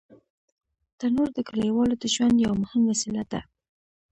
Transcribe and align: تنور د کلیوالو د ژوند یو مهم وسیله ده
تنور 0.99 1.29
د 1.33 1.39
کلیوالو 1.49 1.95
د 1.99 2.03
ژوند 2.13 2.35
یو 2.45 2.53
مهم 2.63 2.81
وسیله 2.91 3.23
ده 3.31 3.41